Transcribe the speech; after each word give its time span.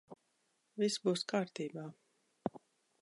Viss 0.83 0.97
būs 1.07 1.25
kārtībā. 1.33 1.85